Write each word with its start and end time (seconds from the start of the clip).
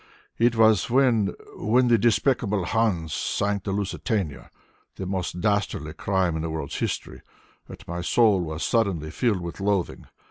It 0.39 0.55
was 0.55 0.89
when 0.89 1.35
when 1.57 1.87
the 1.87 1.99
despicable 1.99 2.65
Huns 2.65 3.13
sank 3.13 3.65
the 3.65 3.71
Lusitania, 3.71 4.49
the 4.95 5.05
most 5.05 5.41
dastardly 5.41 5.93
crime 5.93 6.35
in 6.35 6.41
the 6.41 6.49
world's 6.49 6.77
history, 6.79 7.21
that 7.67 7.87
my 7.87 8.01
soul 8.01 8.41
was 8.41 8.63
suddenly 8.63 9.11
filled 9.11 9.41
with 9.41 9.59
loathing. 9.59 10.07